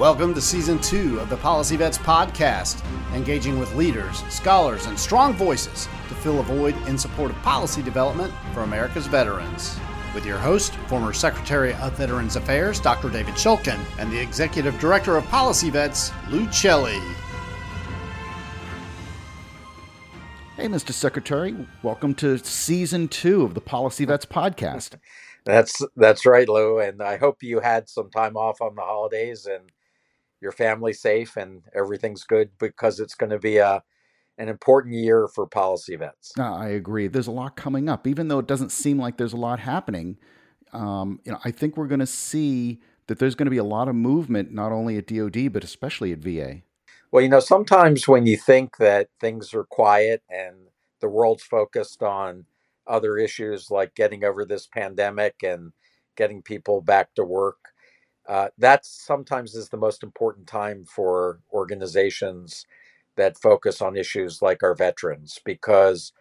Welcome 0.00 0.32
to 0.32 0.40
season 0.40 0.78
two 0.78 1.20
of 1.20 1.28
the 1.28 1.36
Policy 1.36 1.76
Vets 1.76 1.98
podcast, 1.98 2.82
engaging 3.14 3.58
with 3.58 3.74
leaders, 3.74 4.24
scholars, 4.30 4.86
and 4.86 4.98
strong 4.98 5.34
voices 5.34 5.90
to 6.08 6.14
fill 6.14 6.40
a 6.40 6.42
void 6.42 6.74
in 6.88 6.96
support 6.96 7.30
of 7.30 7.36
policy 7.42 7.82
development 7.82 8.32
for 8.54 8.62
America's 8.62 9.06
veterans. 9.06 9.78
With 10.14 10.24
your 10.24 10.38
host, 10.38 10.74
former 10.88 11.12
Secretary 11.12 11.74
of 11.74 11.98
Veterans 11.98 12.36
Affairs, 12.36 12.80
Dr. 12.80 13.10
David 13.10 13.34
Shulkin, 13.34 13.78
and 13.98 14.10
the 14.10 14.18
Executive 14.18 14.80
Director 14.80 15.18
of 15.18 15.26
Policy 15.26 15.68
Vets, 15.68 16.12
Lou 16.30 16.46
Celli. 16.46 16.98
Hey, 20.56 20.66
Mr. 20.66 20.92
Secretary, 20.92 21.54
welcome 21.82 22.14
to 22.14 22.38
season 22.38 23.06
two 23.06 23.42
of 23.42 23.52
the 23.52 23.60
Policy 23.60 24.06
Vets 24.06 24.24
podcast. 24.24 24.94
That's 25.44 25.82
that's 25.94 26.24
right, 26.24 26.48
Lou, 26.48 26.78
and 26.78 27.02
I 27.02 27.18
hope 27.18 27.42
you 27.42 27.60
had 27.60 27.90
some 27.90 28.10
time 28.10 28.38
off 28.38 28.62
on 28.62 28.74
the 28.76 28.82
holidays 28.82 29.44
and 29.44 29.70
your 30.40 30.52
family 30.52 30.92
safe 30.92 31.36
and 31.36 31.62
everything's 31.74 32.24
good 32.24 32.50
because 32.58 33.00
it's 33.00 33.14
going 33.14 33.30
to 33.30 33.38
be 33.38 33.58
a 33.58 33.82
an 34.38 34.48
important 34.48 34.94
year 34.94 35.28
for 35.28 35.46
Policy 35.46 35.96
Vets. 35.96 36.32
Uh, 36.38 36.54
I 36.54 36.68
agree. 36.68 37.08
There's 37.08 37.26
a 37.26 37.32
lot 37.32 37.56
coming 37.56 37.90
up, 37.90 38.06
even 38.06 38.28
though 38.28 38.38
it 38.38 38.46
doesn't 38.46 38.72
seem 38.72 38.98
like 38.98 39.18
there's 39.18 39.34
a 39.34 39.38
lot 39.38 39.60
happening. 39.60 40.16
Um, 40.72 41.20
you 41.24 41.32
know, 41.32 41.38
I 41.44 41.50
think 41.50 41.76
we're 41.76 41.88
going 41.88 42.00
to 42.00 42.06
see 42.06 42.80
that 43.06 43.18
there's 43.18 43.34
going 43.34 43.46
to 43.46 43.50
be 43.50 43.58
a 43.58 43.64
lot 43.64 43.88
of 43.88 43.94
movement, 43.94 44.50
not 44.50 44.72
only 44.72 44.96
at 44.96 45.06
DoD 45.06 45.52
but 45.52 45.62
especially 45.62 46.12
at 46.12 46.20
VA. 46.20 46.62
Well, 47.12 47.22
you 47.22 47.28
know, 47.28 47.40
sometimes 47.40 48.08
when 48.08 48.24
you 48.24 48.36
think 48.36 48.76
that 48.78 49.08
things 49.20 49.52
are 49.52 49.64
quiet 49.64 50.22
and 50.30 50.56
the 51.00 51.08
world's 51.08 51.42
focused 51.42 52.02
on 52.02 52.46
other 52.86 53.18
issues 53.18 53.70
like 53.70 53.94
getting 53.94 54.24
over 54.24 54.44
this 54.44 54.66
pandemic 54.66 55.42
and 55.42 55.72
getting 56.16 56.40
people 56.40 56.80
back 56.80 57.14
to 57.16 57.24
work, 57.24 57.69
uh, 58.30 58.48
that 58.58 58.86
sometimes 58.86 59.56
is 59.56 59.70
the 59.70 59.76
most 59.76 60.04
important 60.04 60.46
time 60.46 60.84
for 60.86 61.40
organizations 61.52 62.64
that 63.16 63.36
focus 63.36 63.82
on 63.82 63.96
issues 63.96 64.40
like 64.40 64.62
our 64.62 64.76
veterans 64.76 65.40
because 65.44 66.12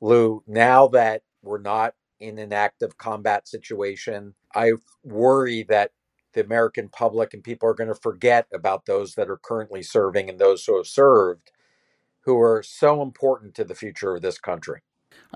lou 0.00 0.42
now 0.48 0.88
that 0.88 1.22
we're 1.42 1.60
not 1.60 1.94
in 2.20 2.38
an 2.38 2.52
active 2.52 2.98
combat 2.98 3.48
situation 3.48 4.34
i 4.54 4.72
worry 5.04 5.62
that 5.62 5.92
the 6.34 6.42
american 6.42 6.88
public 6.88 7.32
and 7.34 7.44
people 7.44 7.68
are 7.68 7.74
going 7.74 7.88
to 7.88 7.94
forget 8.02 8.48
about 8.52 8.86
those 8.86 9.14
that 9.14 9.30
are 9.30 9.38
currently 9.38 9.82
serving 9.82 10.28
and 10.28 10.40
those 10.40 10.64
who 10.66 10.76
have 10.76 10.88
served 10.88 11.52
who 12.22 12.40
are 12.40 12.64
so 12.64 13.02
important 13.02 13.54
to 13.54 13.64
the 13.64 13.76
future 13.76 14.16
of 14.16 14.22
this 14.22 14.38
country 14.38 14.82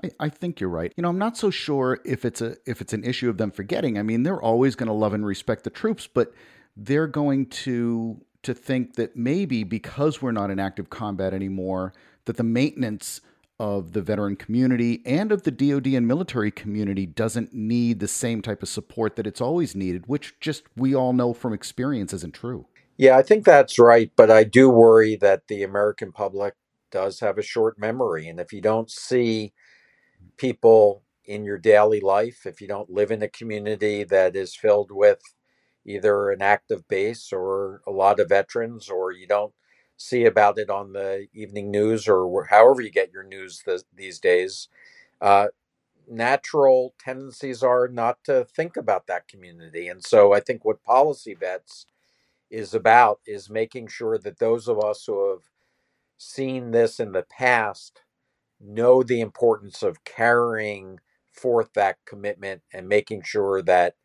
I, 0.03 0.09
I 0.19 0.29
think 0.29 0.59
you're 0.59 0.69
right. 0.69 0.93
You 0.95 1.01
know, 1.01 1.09
I'm 1.09 1.17
not 1.17 1.37
so 1.37 1.49
sure 1.49 1.99
if 2.05 2.25
it's 2.25 2.41
a 2.41 2.57
if 2.65 2.81
it's 2.81 2.93
an 2.93 3.03
issue 3.03 3.29
of 3.29 3.37
them 3.37 3.51
forgetting. 3.51 3.97
I 3.97 4.03
mean, 4.03 4.23
they're 4.23 4.41
always 4.41 4.75
going 4.75 4.87
to 4.87 4.93
love 4.93 5.13
and 5.13 5.25
respect 5.25 5.63
the 5.63 5.69
troops, 5.69 6.07
but 6.07 6.33
they're 6.75 7.07
going 7.07 7.47
to 7.47 8.21
to 8.43 8.53
think 8.53 8.95
that 8.95 9.15
maybe 9.15 9.63
because 9.63 10.21
we're 10.21 10.31
not 10.31 10.49
in 10.49 10.59
active 10.59 10.89
combat 10.89 11.33
anymore, 11.33 11.93
that 12.25 12.37
the 12.37 12.43
maintenance 12.43 13.21
of 13.59 13.91
the 13.91 14.01
veteran 14.01 14.37
community 14.37 15.01
and 15.05 15.33
of 15.33 15.43
the 15.43 15.51
DoD 15.51 15.87
and 15.87 16.07
military 16.07 16.49
community 16.49 17.05
doesn't 17.05 17.53
need 17.53 17.99
the 17.99 18.07
same 18.07 18.41
type 18.41 18.63
of 18.63 18.69
support 18.69 19.17
that 19.17 19.27
it's 19.27 19.41
always 19.41 19.75
needed, 19.75 20.07
which 20.07 20.39
just 20.39 20.63
we 20.77 20.95
all 20.95 21.11
know 21.11 21.33
from 21.33 21.51
experience 21.51 22.13
isn't 22.13 22.33
true. 22.33 22.67
Yeah, 22.97 23.17
I 23.17 23.21
think 23.21 23.43
that's 23.43 23.77
right, 23.77 24.11
but 24.15 24.31
I 24.31 24.45
do 24.45 24.69
worry 24.69 25.17
that 25.17 25.47
the 25.47 25.63
American 25.63 26.13
public 26.13 26.53
does 26.91 27.19
have 27.19 27.37
a 27.37 27.43
short 27.43 27.77
memory 27.77 28.27
and 28.27 28.39
if 28.39 28.51
you 28.51 28.61
don't 28.61 28.89
see 28.89 29.53
people 30.37 31.03
in 31.25 31.43
your 31.45 31.57
daily 31.57 31.99
life, 31.99 32.45
if 32.45 32.61
you 32.61 32.67
don't 32.67 32.89
live 32.89 33.11
in 33.11 33.21
a 33.23 33.29
community 33.29 34.03
that 34.03 34.35
is 34.35 34.55
filled 34.55 34.91
with 34.91 35.21
either 35.85 36.31
an 36.31 36.41
active 36.41 36.87
base 36.87 37.31
or 37.33 37.81
a 37.87 37.91
lot 37.91 38.19
of 38.19 38.29
veterans, 38.29 38.89
or 38.89 39.11
you 39.11 39.27
don't 39.27 39.53
see 39.97 40.25
about 40.25 40.57
it 40.57 40.69
on 40.69 40.93
the 40.93 41.27
evening 41.33 41.71
news 41.71 42.07
or 42.07 42.45
however 42.49 42.81
you 42.81 42.91
get 42.91 43.11
your 43.11 43.23
news 43.23 43.61
th- 43.65 43.81
these 43.95 44.19
days, 44.19 44.69
uh, 45.21 45.47
natural 46.09 46.95
tendencies 46.99 47.63
are 47.63 47.87
not 47.87 48.23
to 48.25 48.45
think 48.45 48.77
about 48.77 49.07
that 49.07 49.27
community. 49.27 49.87
And 49.87 50.03
so 50.03 50.33
I 50.33 50.39
think 50.39 50.65
what 50.65 50.83
Policy 50.83 51.35
Vets 51.35 51.85
is 52.49 52.73
about 52.73 53.19
is 53.27 53.49
making 53.49 53.87
sure 53.87 54.17
that 54.17 54.39
those 54.39 54.67
of 54.67 54.79
us 54.79 55.05
who 55.05 55.31
have 55.31 55.43
seen 56.17 56.71
this 56.71 56.99
in 56.99 57.13
the 57.13 57.23
past 57.23 58.01
know 58.59 59.03
the 59.03 59.21
importance 59.21 59.83
of 59.83 60.03
carrying 60.03 60.99
forth 61.31 61.73
that 61.73 61.97
commitment 62.05 62.61
and 62.73 62.87
making 62.87 63.23
sure 63.23 63.61
that 63.61 63.95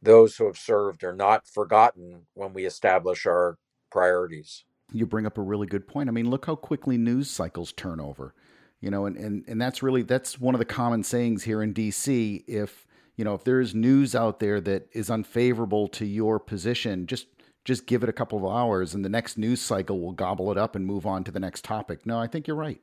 those 0.00 0.36
who 0.36 0.46
have 0.46 0.58
served 0.58 1.04
are 1.04 1.14
not 1.14 1.46
forgotten 1.46 2.26
when 2.34 2.52
we 2.52 2.64
establish 2.64 3.26
our 3.26 3.58
priorities. 3.90 4.64
You 4.92 5.06
bring 5.06 5.26
up 5.26 5.36
a 5.38 5.42
really 5.42 5.66
good 5.66 5.88
point. 5.88 6.08
I 6.08 6.12
mean, 6.12 6.30
look 6.30 6.46
how 6.46 6.54
quickly 6.54 6.96
news 6.96 7.30
cycles 7.30 7.72
turn 7.72 8.00
over. 8.00 8.34
You 8.80 8.90
know, 8.90 9.06
and, 9.06 9.16
and, 9.16 9.44
and 9.48 9.60
that's 9.60 9.82
really 9.82 10.02
that's 10.02 10.38
one 10.38 10.54
of 10.54 10.58
the 10.58 10.64
common 10.64 11.02
sayings 11.02 11.42
here 11.42 11.62
in 11.62 11.74
DC. 11.74 12.44
If 12.46 12.86
you 13.16 13.24
know, 13.24 13.34
if 13.34 13.42
there's 13.42 13.74
news 13.74 14.14
out 14.14 14.38
there 14.38 14.60
that 14.60 14.88
is 14.92 15.10
unfavorable 15.10 15.88
to 15.88 16.04
your 16.04 16.38
position, 16.38 17.06
just 17.06 17.26
just 17.64 17.86
give 17.86 18.02
it 18.02 18.08
a 18.08 18.12
couple 18.12 18.38
of 18.38 18.44
hours 18.44 18.94
and 18.94 19.04
the 19.04 19.08
next 19.08 19.36
news 19.36 19.60
cycle 19.60 19.98
will 19.98 20.12
gobble 20.12 20.52
it 20.52 20.58
up 20.58 20.76
and 20.76 20.86
move 20.86 21.04
on 21.04 21.24
to 21.24 21.32
the 21.32 21.40
next 21.40 21.64
topic. 21.64 22.06
No, 22.06 22.18
I 22.18 22.28
think 22.28 22.46
you're 22.46 22.56
right. 22.56 22.80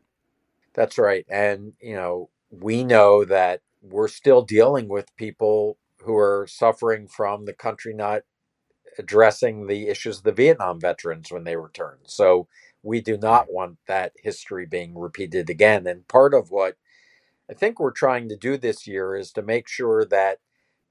That's 0.73 0.97
right. 0.97 1.25
And, 1.29 1.73
you 1.81 1.95
know, 1.95 2.29
we 2.49 2.83
know 2.83 3.25
that 3.25 3.61
we're 3.81 4.07
still 4.07 4.41
dealing 4.41 4.87
with 4.87 5.15
people 5.17 5.77
who 6.03 6.15
are 6.17 6.47
suffering 6.49 7.07
from 7.07 7.45
the 7.45 7.53
country 7.53 7.93
not 7.93 8.23
addressing 8.99 9.67
the 9.67 9.87
issues 9.89 10.19
of 10.19 10.23
the 10.23 10.31
Vietnam 10.33 10.79
veterans 10.79 11.31
when 11.31 11.43
they 11.45 11.55
return. 11.55 11.97
So 12.05 12.47
we 12.83 13.01
do 13.01 13.17
not 13.17 13.51
want 13.51 13.77
that 13.87 14.13
history 14.23 14.65
being 14.65 14.97
repeated 14.97 15.49
again. 15.49 15.87
And 15.87 16.07
part 16.07 16.33
of 16.33 16.51
what 16.51 16.77
I 17.49 17.53
think 17.53 17.79
we're 17.79 17.91
trying 17.91 18.29
to 18.29 18.37
do 18.37 18.57
this 18.57 18.87
year 18.87 19.15
is 19.15 19.31
to 19.33 19.41
make 19.41 19.67
sure 19.67 20.05
that 20.05 20.39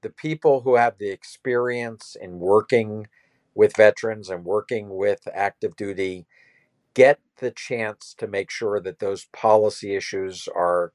the 0.01 0.09
people 0.09 0.61
who 0.61 0.75
have 0.75 0.97
the 0.97 1.09
experience 1.09 2.15
in 2.19 2.39
working 2.39 3.07
with 3.55 3.75
veterans 3.75 4.29
and 4.29 4.45
working 4.45 4.89
with 4.95 5.27
active 5.33 5.75
duty 5.75 6.25
get 6.95 7.19
the 7.39 7.51
chance 7.51 8.15
to 8.19 8.27
make 8.27 8.51
sure 8.51 8.79
that 8.81 8.99
those 8.99 9.25
policy 9.33 9.95
issues 9.95 10.47
are 10.55 10.93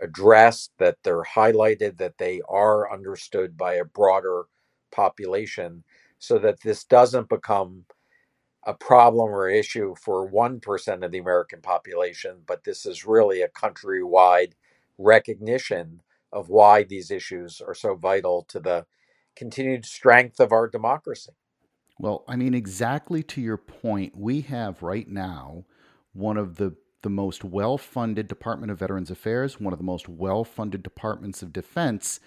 addressed, 0.00 0.72
that 0.78 0.98
they're 1.04 1.24
highlighted, 1.24 1.98
that 1.98 2.18
they 2.18 2.42
are 2.48 2.92
understood 2.92 3.56
by 3.56 3.74
a 3.74 3.84
broader 3.84 4.44
population, 4.92 5.84
so 6.18 6.38
that 6.38 6.60
this 6.62 6.84
doesn't 6.84 7.28
become 7.28 7.84
a 8.66 8.74
problem 8.74 9.30
or 9.30 9.48
issue 9.48 9.94
for 10.00 10.30
1% 10.30 11.04
of 11.04 11.12
the 11.12 11.18
American 11.18 11.60
population, 11.62 12.38
but 12.46 12.64
this 12.64 12.86
is 12.86 13.06
really 13.06 13.42
a 13.42 13.48
countrywide 13.48 14.52
recognition 14.98 16.02
of 16.32 16.48
why 16.48 16.82
these 16.82 17.10
issues 17.10 17.60
are 17.66 17.74
so 17.74 17.94
vital 17.94 18.44
to 18.48 18.60
the 18.60 18.86
continued 19.36 19.84
strength 19.86 20.40
of 20.40 20.52
our 20.52 20.68
democracy. 20.68 21.32
Well, 21.98 22.24
I 22.28 22.36
mean, 22.36 22.54
exactly 22.54 23.22
to 23.24 23.40
your 23.40 23.56
point, 23.56 24.16
we 24.16 24.42
have 24.42 24.82
right 24.82 25.08
now 25.08 25.64
one 26.12 26.36
of 26.36 26.56
the 26.56 26.76
the 27.02 27.10
most 27.10 27.44
well 27.44 27.78
funded 27.78 28.26
Department 28.26 28.72
of 28.72 28.80
Veterans 28.80 29.10
Affairs, 29.10 29.60
one 29.60 29.72
of 29.72 29.78
the 29.78 29.84
most 29.84 30.08
well 30.08 30.44
funded 30.44 30.82
departments 30.82 31.40
of 31.42 31.52
defense. 31.52 32.18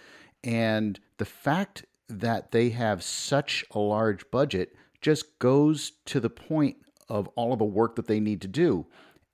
And 0.43 0.99
the 1.17 1.25
fact 1.25 1.85
that 2.07 2.51
they 2.51 2.69
have 2.69 3.03
such 3.03 3.65
a 3.71 3.79
large 3.79 4.29
budget 4.31 4.73
just 5.01 5.37
goes 5.39 5.91
to 6.05 6.19
the 6.19 6.29
point 6.29 6.77
of 7.09 7.27
all 7.35 7.51
of 7.51 7.59
the 7.59 7.65
work 7.65 7.95
that 7.95 8.07
they 8.07 8.19
need 8.19 8.41
to 8.41 8.47
do. 8.47 8.85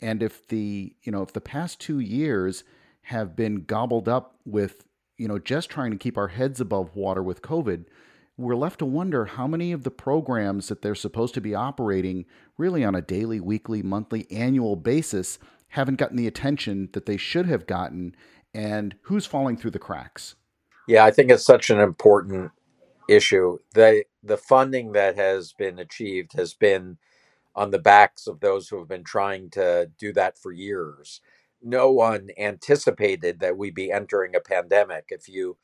And 0.02 0.24
if 0.24 0.48
the, 0.48 0.96
you 1.04 1.12
know, 1.12 1.22
if 1.22 1.34
the 1.34 1.42
past 1.42 1.80
two 1.80 2.00
years 2.00 2.64
have 3.04 3.36
been 3.36 3.64
gobbled 3.64 4.10
up 4.10 4.40
with, 4.46 4.86
you 5.18 5.28
know, 5.28 5.40
just 5.40 5.70
trying 5.70 5.92
to 5.92 5.98
keep 5.98 6.18
our 6.18 6.30
heads 6.30 6.60
above 6.60 6.96
water 6.96 7.22
with 7.22 7.42
COVID, 7.42 7.86
we're 8.38 8.56
left 8.56 8.80
to 8.80 8.86
wonder 8.86 9.26
how 9.26 9.48
many 9.48 9.72
of 9.72 9.84
the 9.84 9.92
programs 9.92 10.68
that 10.68 10.82
they're 10.82 10.96
supposed 10.96 11.34
to 11.36 11.42
be 11.42 11.56
operating 11.56 12.26
really 12.58 12.84
on 12.84 12.96
a 12.96 13.02
daily, 13.02 13.40
weekly, 13.40 13.82
monthly, 13.82 14.30
annual 14.32 14.76
basis 14.76 15.40
haven't 15.70 15.98
gotten 15.98 16.18
the 16.18 16.28
attention 16.28 16.90
that 16.94 17.06
they 17.06 17.18
should 17.18 17.46
have 17.48 17.68
gotten 17.68 18.16
and 18.54 18.96
who's 19.04 19.26
falling 19.26 19.58
through 19.58 19.72
the 19.72 19.80
cracks. 19.80 20.36
Yeah, 20.88 21.06
I 21.06 21.12
think 21.12 21.32
it's 21.32 21.46
such 21.46 21.70
an 21.70 21.80
important 21.80 22.52
issue. 23.10 23.60
The 23.74 24.06
the 24.24 24.38
funding 24.38 24.94
that 24.94 25.16
has 25.16 25.54
been 25.54 25.80
achieved 25.80 26.34
has 26.34 26.54
been 26.54 26.98
on 27.56 27.72
the 27.72 27.80
backs 27.80 28.28
of 28.28 28.40
those 28.42 28.70
who 28.70 28.80
have 28.80 28.88
been 28.88 29.04
trying 29.04 29.50
to 29.52 29.92
do 30.00 30.14
that 30.14 30.38
for 30.38 30.52
years. 30.52 31.22
No 31.62 31.92
one 31.92 32.30
anticipated 32.38 33.40
that 33.40 33.58
we'd 33.58 33.76
be 33.76 33.92
entering 33.92 34.36
a 34.36 34.40
pandemic. 34.40 35.06
If 35.10 35.30
you 35.30 35.58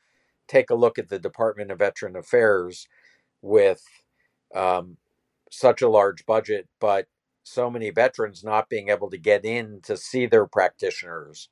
take 0.52 0.70
a 0.70 0.74
look 0.76 0.98
at 0.98 1.08
the 1.10 1.20
Department 1.20 1.72
of 1.72 1.80
Veteran 1.80 2.16
Affairs 2.16 2.88
with 3.42 3.82
um, 4.54 4.96
such 5.50 5.82
a 5.82 5.88
large 5.90 6.26
budget, 6.26 6.68
but 6.80 7.06
so 7.44 7.70
many 7.70 7.90
veterans 7.90 8.44
not 8.44 8.68
being 8.70 8.88
able 8.90 9.10
to 9.10 9.18
get 9.18 9.44
in 9.44 9.80
to 9.84 9.96
see 9.96 10.26
their 10.26 10.46
practitioners, 10.46 11.48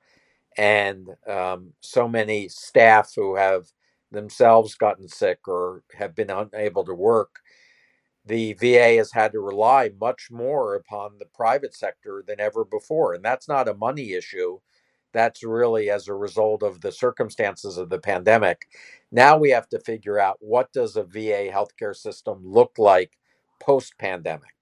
and 0.59 1.09
um, 1.29 1.73
so 1.81 2.09
many 2.09 2.49
staff 2.49 3.13
who 3.17 3.37
have 3.37 3.69
themselves 4.13 4.75
gotten 4.77 5.09
sick 5.09 5.41
or 5.49 5.85
have 5.99 6.15
been 6.17 6.31
unable 6.31 6.85
to 6.85 6.95
work. 6.95 7.41
the 8.25 8.55
VA 8.55 8.97
has 8.99 9.13
had 9.13 9.33
to 9.33 9.41
rely 9.41 9.91
much 10.01 10.29
more 10.31 10.75
upon 10.75 11.19
the 11.19 11.27
private 11.27 11.75
sector 11.75 12.23
than 12.27 12.41
ever 12.41 12.65
before. 12.65 13.15
And 13.15 13.25
that's 13.25 13.49
not 13.49 13.69
a 13.69 13.75
money 13.75 14.13
issue. 14.13 14.61
That's 15.13 15.45
really 15.45 15.91
as 15.91 16.09
a 16.09 16.15
result 16.15 16.63
of 16.63 16.83
the 16.83 16.93
circumstances 16.93 17.79
of 17.79 17.91
the 17.91 17.99
pandemic. 17.99 18.69
Now 19.13 19.39
we 19.39 19.51
have 19.51 19.69
to 19.71 19.81
figure 19.81 20.21
out 20.21 20.39
what 20.41 20.73
does 20.73 20.97
a 20.97 21.05
VA 21.05 21.51
healthcare 21.53 21.97
system 21.97 22.43
look 22.45 22.73
like 22.79 23.13
post 23.61 23.95
pandemic? 23.99 24.55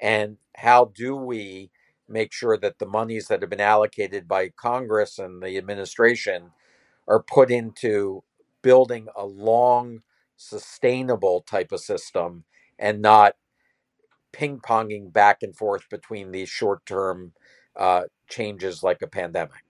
And 0.00 0.38
how 0.56 0.92
do 0.94 1.16
we 1.16 1.70
make 2.08 2.32
sure 2.32 2.56
that 2.58 2.78
the 2.78 2.86
monies 2.86 3.28
that 3.28 3.40
have 3.42 3.50
been 3.50 3.60
allocated 3.60 4.28
by 4.28 4.50
Congress 4.50 5.18
and 5.18 5.42
the 5.42 5.56
administration 5.58 6.52
are 7.08 7.22
put 7.22 7.50
into 7.50 8.22
building 8.62 9.08
a 9.16 9.26
long, 9.26 10.02
sustainable 10.36 11.42
type 11.42 11.72
of 11.72 11.80
system 11.80 12.44
and 12.78 13.02
not 13.02 13.34
ping 14.32 14.60
ponging 14.60 15.12
back 15.12 15.38
and 15.42 15.56
forth 15.56 15.88
between 15.90 16.30
these 16.32 16.48
short 16.48 16.84
term 16.86 17.32
uh, 17.76 18.02
changes 18.28 18.82
like 18.82 19.02
a 19.02 19.06
pandemic. 19.06 19.69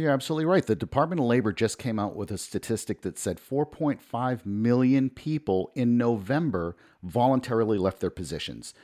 You're 0.00 0.10
absolutely 0.10 0.46
right. 0.46 0.66
The 0.66 0.74
Department 0.74 1.20
of 1.20 1.26
Labor 1.26 1.52
just 1.52 1.78
came 1.78 2.00
out 2.00 2.16
with 2.16 2.32
a 2.32 2.38
statistic 2.38 3.02
that 3.02 3.16
said 3.16 3.38
4.5 3.38 4.44
million 4.44 5.08
people 5.08 5.70
in 5.76 5.96
November 5.96 6.74
voluntarily 7.04 7.78
left 7.78 8.00
their 8.00 8.10
positions. 8.10 8.74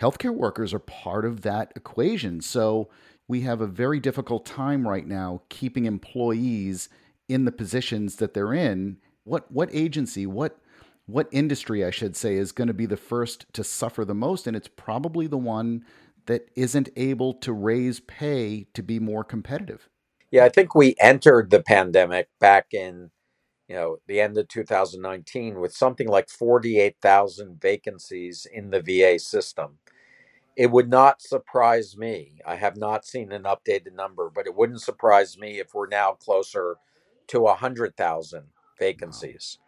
Healthcare 0.00 0.34
workers 0.34 0.74
are 0.74 0.80
part 0.80 1.24
of 1.24 1.42
that 1.42 1.72
equation. 1.76 2.40
So 2.40 2.88
we 3.28 3.42
have 3.42 3.60
a 3.60 3.68
very 3.68 4.00
difficult 4.00 4.44
time 4.44 4.88
right 4.88 5.06
now 5.06 5.42
keeping 5.48 5.84
employees 5.84 6.88
in 7.28 7.44
the 7.44 7.52
positions 7.52 8.16
that 8.16 8.34
they're 8.34 8.52
in. 8.52 8.96
What 9.22 9.52
what 9.52 9.70
agency, 9.72 10.26
what 10.26 10.58
what 11.06 11.28
industry, 11.30 11.84
I 11.84 11.90
should 11.90 12.16
say, 12.16 12.34
is 12.34 12.50
going 12.50 12.68
to 12.68 12.74
be 12.74 12.86
the 12.86 12.96
first 12.96 13.46
to 13.52 13.62
suffer 13.62 14.04
the 14.04 14.12
most. 14.12 14.48
And 14.48 14.56
it's 14.56 14.68
probably 14.68 15.28
the 15.28 15.38
one 15.38 15.84
that 16.26 16.48
isn't 16.56 16.88
able 16.96 17.32
to 17.34 17.52
raise 17.52 18.00
pay 18.00 18.66
to 18.74 18.82
be 18.82 18.98
more 18.98 19.22
competitive. 19.22 19.88
Yeah, 20.30 20.44
I 20.44 20.50
think 20.50 20.74
we 20.74 20.94
entered 21.00 21.50
the 21.50 21.62
pandemic 21.62 22.28
back 22.38 22.74
in, 22.74 23.10
you 23.68 23.76
know, 23.76 23.98
the 24.06 24.20
end 24.20 24.38
of 24.38 24.48
2019 24.48 25.60
with 25.60 25.74
something 25.74 26.08
like 26.08 26.28
48,000 26.30 27.60
vacancies 27.60 28.46
in 28.52 28.70
the 28.70 28.82
VA 28.82 29.18
system. 29.18 29.78
It 30.56 30.70
would 30.70 30.90
not 30.90 31.22
surprise 31.22 31.96
me. 31.96 32.40
I 32.46 32.56
have 32.56 32.76
not 32.76 33.06
seen 33.06 33.32
an 33.32 33.44
updated 33.44 33.94
number, 33.94 34.30
but 34.34 34.46
it 34.46 34.56
wouldn't 34.56 34.82
surprise 34.82 35.38
me 35.38 35.60
if 35.60 35.74
we're 35.74 35.88
now 35.88 36.12
closer 36.12 36.76
to 37.28 37.40
100,000 37.40 38.44
vacancies. 38.78 39.58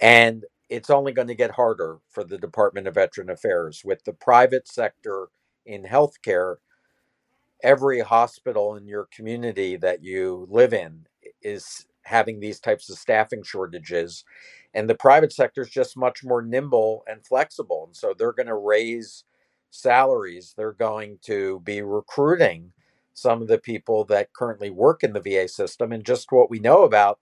And 0.00 0.46
it's 0.68 0.90
only 0.90 1.12
going 1.12 1.28
to 1.28 1.34
get 1.34 1.52
harder 1.52 1.98
for 2.10 2.24
the 2.24 2.38
Department 2.38 2.86
of 2.88 2.94
Veteran 2.94 3.30
Affairs. 3.30 3.82
With 3.84 4.04
the 4.04 4.12
private 4.12 4.68
sector 4.68 5.28
in 5.66 5.84
healthcare, 5.84 6.56
every 7.62 8.00
hospital 8.00 8.76
in 8.76 8.86
your 8.86 9.08
community 9.14 9.76
that 9.76 10.02
you 10.02 10.46
live 10.50 10.72
in 10.72 11.06
is 11.42 11.86
having 12.02 12.40
these 12.40 12.60
types 12.60 12.90
of 12.90 12.98
staffing 12.98 13.42
shortages. 13.42 14.24
And 14.74 14.88
the 14.88 14.94
private 14.94 15.32
sector 15.32 15.62
is 15.62 15.70
just 15.70 15.96
much 15.96 16.24
more 16.24 16.42
nimble 16.42 17.04
and 17.06 17.24
flexible. 17.24 17.84
And 17.86 17.96
so 17.96 18.14
they're 18.16 18.32
going 18.32 18.46
to 18.46 18.54
raise 18.54 19.24
salaries. 19.70 20.54
They're 20.56 20.72
going 20.72 21.18
to 21.22 21.60
be 21.60 21.82
recruiting 21.82 22.72
some 23.14 23.42
of 23.42 23.48
the 23.48 23.58
people 23.58 24.04
that 24.04 24.32
currently 24.32 24.70
work 24.70 25.02
in 25.02 25.12
the 25.12 25.20
VA 25.20 25.48
system. 25.48 25.92
And 25.92 26.04
just 26.04 26.32
what 26.32 26.50
we 26.50 26.58
know 26.58 26.84
about 26.84 27.18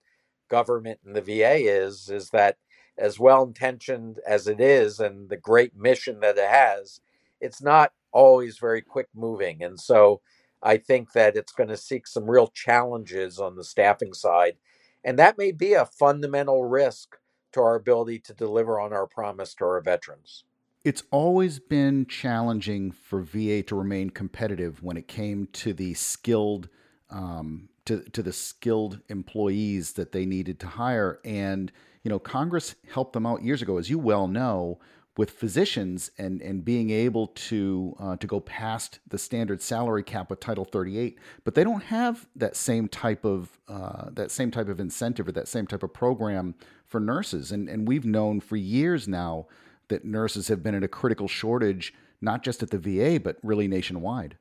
government 0.49 1.00
and 1.05 1.14
the 1.14 1.23
VA 1.23 1.56
is, 1.56 2.08
is 2.08 2.31
that 2.31 2.56
as 2.96 3.19
well 3.19 3.43
intentioned 3.44 4.19
as 4.26 4.46
it 4.46 4.61
is 4.61 5.00
and 5.00 5.29
the 5.29 5.37
great 5.37 5.76
mission 5.76 6.20
that 6.20 6.38
it 6.38 6.49
has, 6.49 7.00
it's 7.40 7.62
not 7.62 7.93
always 8.13 8.59
very 8.59 8.83
quick 8.83 9.09
moving. 9.15 9.63
And 9.63 9.79
so 9.79 10.21
I 10.63 10.77
think 10.77 11.13
that 11.13 11.37
it's 11.37 11.53
going 11.53 11.69
to 11.69 11.77
seek 11.77 12.07
some 12.07 12.29
real 12.29 12.49
challenges 12.49 13.39
on 13.39 13.57
the 13.57 13.65
staffing 13.65 14.13
side. 14.13 14.57
And 15.05 15.19
that 15.19 15.39
may 15.39 15.53
be 15.53 15.75
a 15.75 15.87
fundamental 15.87 16.65
risk 16.65 17.17
to 17.53 17.61
our 17.61 17.77
ability 17.77 18.19
to 18.21 18.35
deliver 18.35 18.81
on 18.81 18.93
our 18.93 19.07
promise 19.07 19.55
to 19.55 19.65
our 19.65 19.81
veterans. 19.81 20.45
It's 20.85 21.03
always 21.11 21.59
been 21.59 22.07
challenging 22.07 22.93
for 22.93 23.21
VA 23.21 23.63
to 23.65 23.77
remain 23.77 24.11
competitive 24.11 24.83
when 24.83 24.97
it 24.97 25.09
came 25.09 25.49
to 25.55 25.73
the 25.73 25.95
skilled 25.95 26.69
um, 27.11 27.69
to, 27.87 28.03
to 28.11 28.23
the 28.23 28.35
skilled 28.35 29.01
employees 29.09 29.93
that 29.93 30.13
they 30.13 30.27
needed 30.27 30.61
to 30.61 30.67
hire. 30.67 31.21
And 31.25 31.73
you 32.03 32.11
know, 32.11 32.19
Congress 32.19 32.75
helped 32.93 33.13
them 33.13 33.27
out 33.27 33.43
years 33.43 33.63
ago, 33.63 33.79
as 33.79 33.91
you 33.91 33.99
well 33.99 34.29
know, 34.29 34.79
with 35.19 35.32
physicians 35.32 36.12
and 36.17 36.41
and 36.41 36.65
being 36.65 36.91
able 36.91 37.26
to 37.29 37.94
uh, 38.00 38.17
to 38.17 38.26
go 38.26 38.41
past 38.41 39.00
the 39.09 39.19
standard 39.19 39.61
salary 39.61 40.05
cap 40.05 40.31
of 40.31 40.41
Title 40.41 40.65
38, 40.65 41.19
but 41.44 41.56
they 41.56 41.65
don't 41.65 41.82
have 41.85 42.29
that 42.37 42.56
same 42.56 42.88
type 42.88 43.26
of 43.26 43.59
uh, 43.69 44.11
that 44.12 44.31
same 44.31 44.50
type 44.53 44.69
of 44.69 44.81
incentive 44.81 45.29
or 45.29 45.32
that 45.32 45.49
same 45.49 45.67
type 45.67 45.82
of 45.82 45.93
program 45.93 46.55
for 46.87 47.00
nurses. 47.00 47.53
And 47.53 47.69
and 47.69 47.88
we've 47.88 48.06
known 48.06 48.41
for 48.41 48.56
years 48.56 49.09
now 49.09 49.49
that 49.88 50.05
nurses 50.05 50.49
have 50.49 50.62
been 50.62 50.76
in 50.76 50.85
a 50.85 50.88
critical 50.88 51.29
shortage, 51.29 51.93
not 52.23 52.44
just 52.44 52.62
at 52.62 52.71
the 52.71 52.79
VA, 52.79 53.21
but 53.21 53.38
really 53.43 53.69
nationwide. 53.69 54.38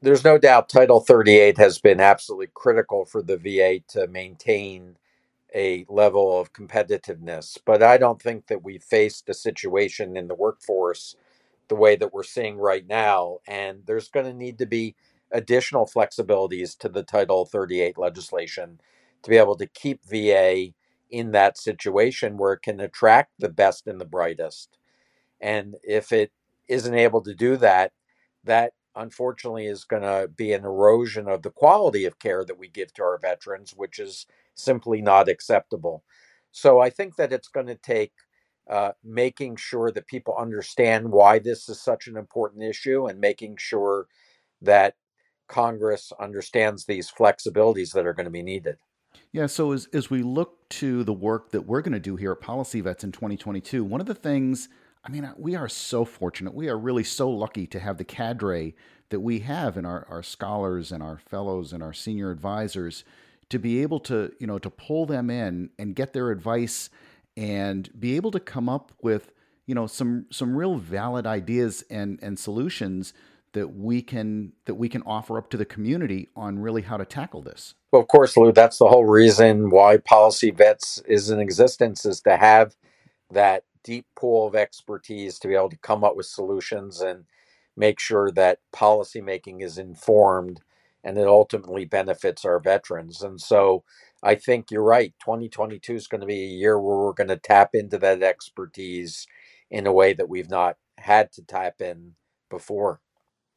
There's 0.00 0.24
no 0.24 0.38
doubt 0.38 0.70
Title 0.70 1.00
38 1.00 1.58
has 1.58 1.78
been 1.78 2.00
absolutely 2.00 2.48
critical 2.54 3.04
for 3.04 3.22
the 3.22 3.36
VA 3.36 3.80
to 3.88 4.06
maintain 4.08 4.96
a 5.54 5.86
level 5.88 6.38
of 6.40 6.52
competitiveness. 6.52 7.58
But 7.64 7.82
I 7.82 7.98
don't 7.98 8.20
think 8.20 8.48
that 8.48 8.64
we 8.64 8.78
faced 8.78 9.28
a 9.28 9.34
situation 9.34 10.16
in 10.16 10.28
the 10.28 10.34
workforce 10.34 11.16
the 11.68 11.76
way 11.76 11.96
that 11.96 12.12
we're 12.12 12.22
seeing 12.24 12.58
right 12.58 12.86
now. 12.86 13.38
And 13.46 13.82
there's 13.86 14.08
going 14.08 14.26
to 14.26 14.34
need 14.34 14.58
to 14.58 14.66
be 14.66 14.96
additional 15.32 15.86
flexibilities 15.86 16.76
to 16.78 16.88
the 16.88 17.02
Title 17.02 17.44
38 17.46 17.98
legislation 17.98 18.80
to 19.22 19.30
be 19.30 19.36
able 19.36 19.56
to 19.56 19.66
keep 19.66 20.04
VA 20.04 20.68
in 21.10 21.32
that 21.32 21.56
situation 21.56 22.36
where 22.36 22.54
it 22.54 22.62
can 22.62 22.80
attract 22.80 23.32
the 23.38 23.48
best 23.48 23.86
and 23.86 24.00
the 24.00 24.04
brightest. 24.04 24.78
And 25.40 25.76
if 25.82 26.12
it 26.12 26.32
isn't 26.68 26.94
able 26.94 27.22
to 27.22 27.34
do 27.34 27.56
that, 27.58 27.92
that 28.44 28.72
unfortunately 28.96 29.66
is 29.66 29.84
going 29.84 30.02
to 30.02 30.28
be 30.28 30.52
an 30.52 30.64
erosion 30.64 31.28
of 31.28 31.42
the 31.42 31.50
quality 31.50 32.04
of 32.04 32.18
care 32.18 32.44
that 32.44 32.58
we 32.58 32.68
give 32.68 32.92
to 32.94 33.02
our 33.02 33.18
veterans, 33.18 33.72
which 33.76 33.98
is 33.98 34.26
simply 34.54 35.02
not 35.02 35.28
acceptable. 35.28 36.04
So 36.52 36.80
I 36.80 36.90
think 36.90 37.16
that 37.16 37.32
it's 37.32 37.48
going 37.48 37.66
to 37.66 37.74
take 37.74 38.12
uh, 38.70 38.92
making 39.02 39.56
sure 39.56 39.90
that 39.90 40.06
people 40.06 40.34
understand 40.38 41.10
why 41.10 41.38
this 41.38 41.68
is 41.68 41.80
such 41.80 42.06
an 42.06 42.16
important 42.16 42.62
issue 42.62 43.06
and 43.06 43.20
making 43.20 43.56
sure 43.58 44.06
that 44.62 44.94
Congress 45.48 46.12
understands 46.18 46.86
these 46.86 47.10
flexibilities 47.10 47.92
that 47.92 48.06
are 48.06 48.14
going 48.14 48.24
to 48.24 48.30
be 48.30 48.42
needed. 48.42 48.76
Yeah, 49.32 49.46
so 49.46 49.72
as, 49.72 49.88
as 49.92 50.10
we 50.10 50.22
look 50.22 50.68
to 50.70 51.04
the 51.04 51.12
work 51.12 51.50
that 51.50 51.66
we're 51.66 51.82
going 51.82 51.92
to 51.92 52.00
do 52.00 52.16
here 52.16 52.32
at 52.32 52.40
Policy 52.40 52.80
Vets 52.80 53.04
in 53.04 53.12
2022, 53.12 53.84
one 53.84 54.00
of 54.00 54.06
the 54.06 54.14
things, 54.14 54.68
I 55.04 55.10
mean, 55.10 55.30
we 55.36 55.54
are 55.54 55.68
so 55.68 56.04
fortunate. 56.04 56.54
We 56.54 56.68
are 56.68 56.78
really 56.78 57.04
so 57.04 57.28
lucky 57.28 57.66
to 57.66 57.80
have 57.80 57.98
the 57.98 58.04
cadre 58.04 58.74
that 59.10 59.20
we 59.20 59.40
have 59.40 59.76
in 59.76 59.84
our, 59.84 60.06
our 60.08 60.22
scholars 60.22 60.90
and 60.90 61.02
our 61.02 61.18
fellows 61.18 61.72
and 61.72 61.82
our 61.82 61.92
senior 61.92 62.30
advisors 62.30 63.04
to 63.50 63.58
be 63.58 63.82
able 63.82 64.00
to 64.00 64.32
you 64.38 64.46
know 64.46 64.58
to 64.58 64.70
pull 64.70 65.06
them 65.06 65.30
in 65.30 65.70
and 65.78 65.94
get 65.94 66.12
their 66.12 66.30
advice 66.30 66.90
and 67.36 67.88
be 67.98 68.16
able 68.16 68.30
to 68.30 68.40
come 68.40 68.68
up 68.68 68.92
with 69.02 69.32
you 69.66 69.74
know 69.74 69.86
some 69.86 70.26
some 70.30 70.56
real 70.56 70.76
valid 70.76 71.26
ideas 71.26 71.84
and 71.90 72.18
and 72.22 72.38
solutions 72.38 73.12
that 73.52 73.68
we 73.76 74.02
can 74.02 74.52
that 74.66 74.74
we 74.74 74.88
can 74.88 75.02
offer 75.02 75.38
up 75.38 75.48
to 75.50 75.56
the 75.56 75.64
community 75.64 76.28
on 76.36 76.58
really 76.58 76.82
how 76.82 76.96
to 76.96 77.04
tackle 77.04 77.40
this. 77.40 77.74
Well, 77.92 78.02
of 78.02 78.08
course, 78.08 78.36
Lou, 78.36 78.52
that's 78.52 78.78
the 78.78 78.88
whole 78.88 79.04
reason 79.06 79.70
why 79.70 79.96
Policy 79.98 80.50
Vets 80.50 81.00
is 81.06 81.30
in 81.30 81.38
existence 81.38 82.04
is 82.04 82.20
to 82.22 82.36
have 82.36 82.74
that 83.30 83.64
deep 83.84 84.06
pool 84.16 84.46
of 84.46 84.56
expertise 84.56 85.38
to 85.38 85.48
be 85.48 85.54
able 85.54 85.70
to 85.70 85.78
come 85.78 86.02
up 86.02 86.16
with 86.16 86.26
solutions 86.26 87.00
and 87.00 87.24
make 87.76 88.00
sure 88.00 88.30
that 88.32 88.58
policymaking 88.74 89.62
is 89.62 89.78
informed 89.78 90.60
and 91.04 91.18
it 91.18 91.28
ultimately 91.28 91.84
benefits 91.84 92.44
our 92.44 92.58
veterans. 92.58 93.22
And 93.22 93.40
so 93.40 93.84
I 94.22 94.34
think 94.34 94.70
you're 94.70 94.82
right. 94.82 95.14
2022 95.20 95.94
is 95.94 96.06
going 96.08 96.22
to 96.22 96.26
be 96.26 96.42
a 96.42 96.46
year 96.46 96.80
where 96.80 96.96
we're 96.96 97.12
going 97.12 97.28
to 97.28 97.36
tap 97.36 97.70
into 97.74 97.98
that 97.98 98.22
expertise 98.22 99.26
in 99.70 99.86
a 99.86 99.92
way 99.92 100.14
that 100.14 100.28
we've 100.28 100.50
not 100.50 100.76
had 100.98 101.30
to 101.32 101.42
tap 101.42 101.80
in 101.80 102.12
before. 102.50 103.00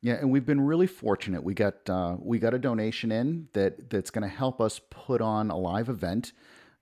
Yeah, 0.01 0.15
and 0.15 0.29
we've 0.29 0.45
been 0.45 0.61
really 0.61 0.87
fortunate. 0.87 1.43
We 1.43 1.53
got 1.53 1.89
uh, 1.89 2.17
we 2.19 2.37
got 2.37 2.53
a 2.53 2.59
donation 2.59 3.11
in 3.11 3.47
that 3.53 3.89
that's 3.89 4.11
going 4.11 4.29
to 4.29 4.35
help 4.35 4.61
us 4.61 4.79
put 4.89 5.21
on 5.21 5.49
a 5.49 5.57
live 5.57 5.89
event. 5.89 6.33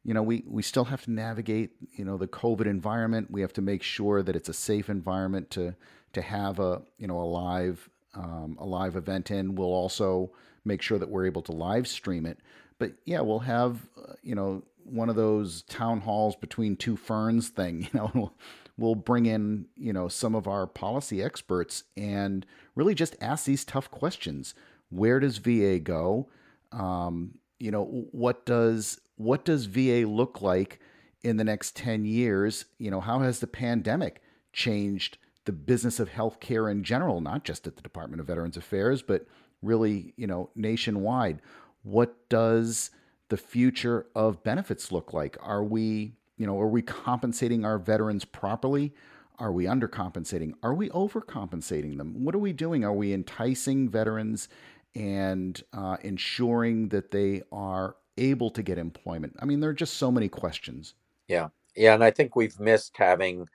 You 0.03 0.13
know, 0.13 0.21
we 0.21 0.43
we 0.47 0.61
still 0.61 0.85
have 0.85 1.03
to 1.05 1.11
navigate 1.11 1.71
you 1.93 2.03
know 2.03 2.17
the 2.17 2.27
COVID 2.27 2.65
environment. 2.65 3.31
We 3.31 3.41
have 3.41 3.53
to 3.53 3.61
make 3.61 3.83
sure 3.83 4.21
that 4.21 4.35
it's 4.35 4.49
a 4.49 4.53
safe 4.53 4.89
environment 4.89 5.49
to 5.51 5.75
to 6.13 6.21
have 6.21 6.59
a 6.59 6.81
you 6.97 7.07
know 7.07 7.19
a 7.19 7.23
live 7.23 7.89
um, 8.15 8.57
a 8.59 8.65
live 8.65 8.95
event 8.95 9.31
in. 9.31 9.55
We'll 9.55 9.67
also 9.67 10.31
make 10.63 10.81
sure 10.81 10.97
that 10.97 11.09
we're 11.09 11.25
able 11.25 11.41
to 11.43 11.51
live 11.51 11.87
stream 11.87 12.25
it. 12.25 12.39
But 12.79 12.93
yeah, 13.05 13.21
we'll 13.21 13.39
have 13.39 13.79
uh, 13.97 14.13
you 14.23 14.35
know 14.35 14.63
one 14.85 15.09
of 15.09 15.15
those 15.15 15.63
town 15.63 16.01
halls 16.01 16.35
between 16.35 16.75
two 16.75 16.95
ferns 16.95 17.49
thing. 17.49 17.89
You 17.93 17.99
know, 17.99 18.31
we'll, 18.77 18.95
bring 18.95 19.25
in, 19.25 19.65
you 19.75 19.93
know, 19.93 20.07
some 20.07 20.35
of 20.35 20.47
our 20.47 20.67
policy 20.67 21.23
experts 21.23 21.83
and 21.95 22.45
really 22.75 22.93
just 22.93 23.15
ask 23.21 23.45
these 23.45 23.63
tough 23.63 23.89
questions. 23.89 24.53
Where 24.89 25.19
does 25.19 25.37
VA 25.37 25.79
go? 25.79 26.27
Um, 26.71 27.39
you 27.57 27.71
know, 27.71 27.85
what 28.11 28.45
does 28.45 28.99
what 29.15 29.45
does 29.45 29.65
VA 29.65 30.05
look 30.05 30.41
like 30.41 30.79
in 31.23 31.37
the 31.37 31.43
next 31.43 31.75
10 31.77 32.05
years? 32.05 32.65
You 32.77 32.91
know, 32.91 32.99
how 32.99 33.19
has 33.19 33.39
the 33.39 33.47
pandemic 33.47 34.21
changed 34.51 35.17
the 35.45 35.51
business 35.51 35.99
of 35.99 36.09
healthcare 36.09 36.69
in 36.69 36.83
general, 36.83 37.21
not 37.21 37.43
just 37.43 37.67
at 37.67 37.75
the 37.75 37.81
Department 37.81 38.19
of 38.19 38.27
Veterans 38.27 38.57
Affairs, 38.57 39.01
but 39.01 39.25
really, 39.61 40.13
you 40.17 40.27
know, 40.27 40.49
nationwide? 40.55 41.41
What 41.83 42.29
does 42.29 42.91
the 43.29 43.37
future 43.37 44.07
of 44.15 44.43
benefits 44.43 44.91
look 44.91 45.13
like? 45.13 45.37
Are 45.41 45.63
we, 45.63 46.13
you 46.37 46.45
know, 46.45 46.59
are 46.59 46.67
we 46.67 46.81
compensating 46.81 47.65
our 47.65 47.77
veterans 47.77 48.25
properly? 48.25 48.93
Are 49.37 49.51
we 49.51 49.65
undercompensating? 49.65 50.53
Are 50.63 50.73
we 50.73 50.89
overcompensating 50.89 51.97
them? 51.97 52.23
What 52.23 52.35
are 52.35 52.39
we 52.39 52.53
doing? 52.53 52.83
Are 52.83 52.93
we 52.93 53.13
enticing 53.13 53.89
veterans 53.89 54.47
and 54.95 55.61
uh, 55.73 55.97
ensuring 56.01 56.89
that 56.89 57.11
they 57.11 57.41
are 57.51 57.97
able 58.17 58.49
to 58.51 58.63
get 58.63 58.77
employment? 58.77 59.35
I 59.39 59.45
mean, 59.45 59.59
there 59.59 59.69
are 59.69 59.73
just 59.73 59.95
so 59.95 60.11
many 60.11 60.29
questions. 60.29 60.93
Yeah. 61.27 61.49
Yeah. 61.75 61.95
And 61.95 62.03
I 62.03 62.11
think 62.11 62.35
we've 62.35 62.59
missed 62.59 62.95
having 62.97 63.47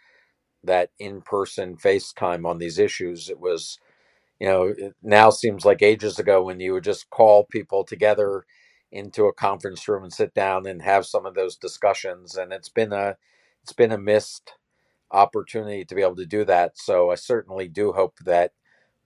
that 0.65 0.91
in 0.99 1.23
person 1.23 1.77
FaceTime 1.77 2.47
on 2.47 2.59
these 2.59 2.79
issues. 2.79 3.31
It 3.31 3.41
was, 3.41 3.79
you 4.41 4.49
know, 4.49 4.75
it 4.77 4.95
now 5.03 5.31
seems 5.31 5.65
like 5.65 5.83
ages 5.83 6.19
ago 6.19 6.43
when 6.45 6.61
you 6.61 6.75
would 6.75 6.85
just 6.85 7.11
call 7.11 7.45
people 7.45 7.85
together 7.85 8.45
into 8.93 9.27
a 9.27 9.35
conference 9.35 9.89
room 9.89 10.05
and 10.05 10.13
sit 10.13 10.35
down 10.35 10.67
and 10.67 10.83
have 10.83 11.07
some 11.07 11.27
of 11.27 11.35
those 11.35 11.57
discussions. 11.57 12.37
And 12.37 12.53
it's 12.53 12.71
been 12.71 12.93
a, 12.93 13.17
it's 13.65 13.75
been 13.75 13.93
a 13.93 13.99
missed 13.99 14.53
opportunity 15.13 15.87
to 15.87 15.97
be 15.97 16.03
able 16.03 16.17
to 16.17 16.27
do 16.27 16.45
that. 16.47 16.79
So 16.79 17.13
I 17.13 17.17
certainly 17.17 17.69
do 17.69 17.93
hope 17.95 18.19
that 18.27 18.53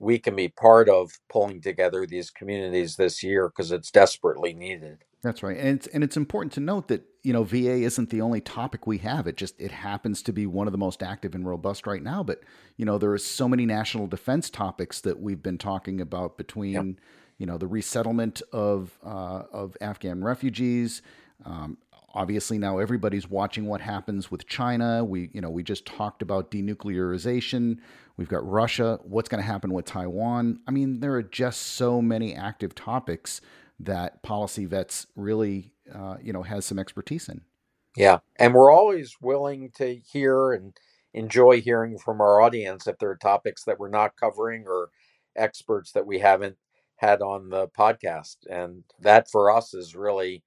we 0.01 0.19
can 0.19 0.37
be 0.37 0.49
part 0.49 0.91
of 0.91 1.21
pulling 1.31 1.63
together 1.63 2.07
these 2.07 2.31
communities 2.31 2.97
this 2.97 3.23
year 3.25 3.49
because 3.51 3.73
it's 3.73 3.93
desperately 3.93 4.55
needed. 4.55 5.05
That's 5.25 5.43
right, 5.43 5.57
and 5.57 5.69
it's 5.79 5.87
and 5.87 6.05
it's 6.05 6.19
important 6.19 6.53
to 6.53 6.61
note 6.61 6.89
that 6.89 7.03
you 7.23 7.33
know 7.33 7.45
VA 7.45 7.77
isn't 7.77 8.11
the 8.11 8.21
only 8.21 8.43
topic 8.43 8.87
we 8.87 8.99
have. 8.99 9.27
It 9.27 9.39
just 9.39 9.59
it 9.59 9.73
happens 9.73 10.23
to 10.25 10.35
be 10.35 10.45
one 10.45 10.69
of 10.69 10.73
the 10.73 10.79
most 10.79 11.03
active 11.03 11.35
and 11.35 11.49
robust 11.49 11.87
right 11.87 12.03
now. 12.03 12.23
But 12.23 12.43
you 12.77 12.85
know 12.85 12.99
there 12.99 13.11
are 13.11 13.19
so 13.19 13.49
many 13.49 13.65
national 13.65 14.07
defense 14.07 14.51
topics 14.51 15.01
that 15.01 15.21
we've 15.21 15.43
been 15.43 15.57
talking 15.57 15.99
about 15.99 16.37
between 16.37 16.73
yep. 16.73 16.97
you 17.39 17.47
know 17.47 17.57
the 17.57 17.67
resettlement 17.67 18.43
of 18.53 18.99
uh, 19.03 19.45
of 19.51 19.79
Afghan 19.81 20.23
refugees. 20.23 21.01
Um, 21.47 21.79
obviously 22.13 22.59
now 22.59 22.77
everybody's 22.77 23.29
watching 23.29 23.65
what 23.65 23.81
happens 23.81 24.31
with 24.31 24.47
China. 24.47 25.03
We 25.07 25.31
you 25.33 25.41
know 25.41 25.49
we 25.49 25.63
just 25.63 25.87
talked 25.87 26.21
about 26.21 26.51
denuclearization. 26.51 27.79
We've 28.19 28.29
got 28.29 28.47
Russia. 28.47 29.01
What's 29.03 29.31
going 29.31 29.43
to 29.43 29.47
happen 29.47 29.73
with 29.73 29.87
Taiwan? 29.87 30.61
I 30.69 30.71
mean, 30.71 31.01
there 31.01 31.15
are 31.15 31.23
just 31.23 31.63
so 31.63 32.03
many 32.03 32.35
active 32.35 32.75
topics 32.75 33.41
that 33.81 34.23
Policy 34.23 34.67
Vets 34.67 35.07
really, 35.17 35.73
uh, 35.93 36.17
you 36.23 36.33
know, 36.33 36.43
has 36.43 36.65
some 36.65 36.79
expertise 36.79 37.29
in. 37.29 37.43
Yeah, 37.97 38.19
and 38.37 38.55
we're 38.55 38.73
always 38.73 39.17
willing 39.21 39.71
to 39.77 39.95
hear 39.95 40.53
and 40.53 40.77
enjoy 41.13 41.61
hearing 41.61 41.99
from 41.99 42.21
our 42.21 42.41
audience 42.41 42.87
if 42.87 42.99
there 42.99 43.11
are 43.11 43.17
topics 43.17 43.65
that 43.65 43.79
we're 43.79 43.89
not 43.89 44.17
covering 44.17 44.65
or 44.67 44.91
experts 45.37 45.93
that 45.93 46.07
we 46.07 46.19
haven't 46.19 46.57
had 46.97 47.23
on 47.23 47.51
the 47.51 47.69
podcast, 47.69 48.37
and 48.51 48.85
that 49.01 49.31
for 49.31 49.51
us 49.51 49.75
is 49.75 49.95
really 49.95 50.43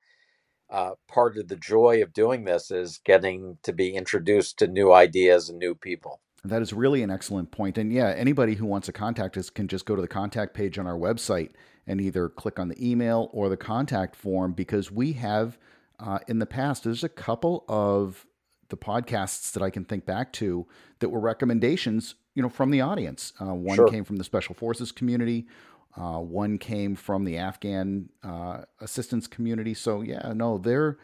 uh, 0.70 0.92
part 1.08 1.38
of 1.38 1.48
the 1.48 1.56
joy 1.56 2.02
of 2.02 2.14
doing 2.14 2.44
this 2.44 2.72
is 2.72 3.00
getting 3.06 3.58
to 3.64 3.72
be 3.72 3.96
introduced 3.96 4.60
to 4.60 4.68
new 4.68 4.92
ideas 4.92 5.50
and 5.50 5.60
new 5.60 5.74
people. 5.74 6.20
That 6.44 6.62
is 6.62 6.74
really 6.74 7.04
an 7.04 7.10
excellent 7.10 7.52
point. 7.52 7.78
And 7.78 7.92
yeah, 7.92 8.10
anybody 8.10 8.56
who 8.56 8.66
wants 8.66 8.86
to 8.88 8.94
contact 8.94 9.38
us 9.38 9.50
can 9.50 9.68
just 9.68 9.86
go 9.86 9.96
to 9.96 10.02
the 10.02 10.08
contact 10.08 10.54
page 10.54 10.78
on 10.78 10.88
our 10.88 10.98
website 10.98 11.52
and 11.88 12.02
either 12.02 12.30
click 12.30 12.60
on 12.60 12.68
the 12.68 12.92
email 12.92 13.30
or 13.32 13.50
the 13.50 13.58
contact 13.58 14.16
form 14.16 14.54
because 14.54 14.92
we 14.92 15.14
have 15.14 15.58
uh, 16.00 16.20
in 16.28 16.40
the 16.40 16.46
past, 16.46 16.84
there's 16.84 17.04
a 17.04 17.10
couple 17.10 17.66
of 17.68 18.26
the 18.70 18.78
podcasts 18.78 19.54
that 19.54 19.64
I 19.64 19.70
can 19.70 19.86
think 19.86 20.06
back 20.06 20.34
to 20.34 20.68
that 21.00 21.10
were 21.10 21.20
recommendations, 21.20 22.16
you 22.36 22.44
know, 22.44 22.50
from 22.50 22.70
the 22.72 22.82
audience. 22.82 23.34
Uh, 23.40 23.54
one 23.54 23.76
sure. 23.76 23.88
came 23.88 24.04
from 24.04 24.18
the 24.18 24.24
Special 24.24 24.54
Forces 24.54 24.92
community. 24.92 25.48
Uh, 25.96 26.20
one 26.20 26.60
came 26.60 26.96
from 26.96 27.24
the 27.24 27.38
Afghan 27.38 28.10
uh, 28.24 28.62
assistance 28.82 29.26
community. 29.26 29.74
So 29.74 30.02
yeah, 30.02 30.34
no, 30.36 30.58
there 30.58 30.98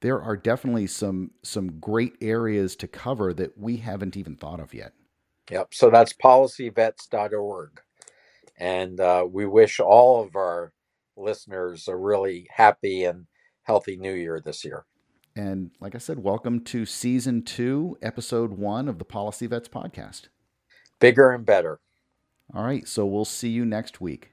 there 0.00 0.20
are 0.20 0.36
definitely 0.36 0.86
some 0.88 1.30
some 1.42 1.78
great 1.78 2.14
areas 2.20 2.74
to 2.76 2.88
cover 2.88 3.32
that 3.34 3.56
we 3.56 3.76
haven't 3.76 4.16
even 4.16 4.34
thought 4.34 4.58
of 4.58 4.74
yet. 4.74 4.92
Yep. 5.50 5.74
So 5.74 5.90
that's 5.90 6.12
policyvets.org. 6.12 7.80
And 8.56 9.00
uh, 9.00 9.26
we 9.30 9.46
wish 9.46 9.80
all 9.80 10.22
of 10.22 10.36
our 10.36 10.72
listeners 11.16 11.88
a 11.88 11.96
really 11.96 12.46
happy 12.50 13.04
and 13.04 13.26
healthy 13.62 13.96
new 13.96 14.12
year 14.12 14.40
this 14.44 14.64
year. 14.64 14.84
And 15.36 15.70
like 15.80 15.94
I 15.94 15.98
said, 15.98 16.18
welcome 16.18 16.60
to 16.64 16.84
season 16.84 17.42
two, 17.42 17.96
episode 18.02 18.52
one 18.52 18.88
of 18.88 18.98
the 18.98 19.04
Policy 19.04 19.46
Vets 19.46 19.68
podcast. 19.68 20.22
Bigger 20.98 21.30
and 21.30 21.46
better. 21.46 21.80
All 22.52 22.64
right. 22.64 22.86
So 22.86 23.06
we'll 23.06 23.24
see 23.24 23.48
you 23.48 23.64
next 23.64 24.00
week. 24.00 24.32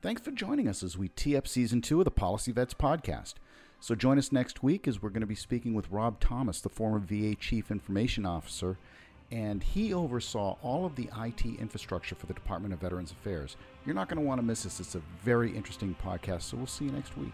Thanks 0.00 0.22
for 0.22 0.30
joining 0.30 0.68
us 0.68 0.82
as 0.82 0.96
we 0.96 1.08
tee 1.08 1.36
up 1.36 1.46
season 1.46 1.80
two 1.80 2.00
of 2.00 2.04
the 2.04 2.10
Policy 2.10 2.52
Vets 2.52 2.74
podcast. 2.74 3.34
So 3.80 3.94
join 3.94 4.18
us 4.18 4.32
next 4.32 4.62
week 4.62 4.86
as 4.86 5.02
we're 5.02 5.10
going 5.10 5.22
to 5.22 5.26
be 5.26 5.34
speaking 5.34 5.74
with 5.74 5.90
Rob 5.90 6.20
Thomas, 6.20 6.60
the 6.60 6.68
former 6.68 7.00
VA 7.00 7.34
Chief 7.34 7.70
Information 7.70 8.24
Officer 8.24 8.78
and 9.32 9.62
he 9.62 9.94
oversaw 9.94 10.56
all 10.62 10.84
of 10.84 10.94
the 10.94 11.08
IT 11.18 11.46
infrastructure 11.58 12.14
for 12.14 12.26
the 12.26 12.34
Department 12.34 12.74
of 12.74 12.80
Veterans 12.80 13.10
Affairs. 13.10 13.56
You're 13.86 13.94
not 13.94 14.08
going 14.08 14.20
to 14.20 14.26
want 14.26 14.38
to 14.38 14.46
miss 14.46 14.64
this. 14.64 14.78
It's 14.78 14.94
a 14.94 15.02
very 15.24 15.50
interesting 15.56 15.96
podcast, 16.04 16.42
so 16.42 16.58
we'll 16.58 16.66
see 16.66 16.84
you 16.84 16.92
next 16.92 17.16
week. 17.16 17.32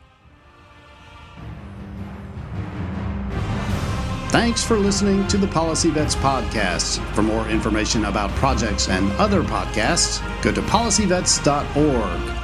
Thanks 4.30 4.62
for 4.62 4.76
listening 4.76 5.26
to 5.28 5.38
the 5.38 5.48
Policy 5.48 5.90
Vets 5.90 6.14
podcast. 6.14 7.04
For 7.14 7.22
more 7.22 7.48
information 7.48 8.04
about 8.04 8.30
projects 8.32 8.88
and 8.88 9.10
other 9.12 9.42
podcasts, 9.42 10.22
go 10.42 10.52
to 10.52 10.60
policyvets.org. 10.62 12.37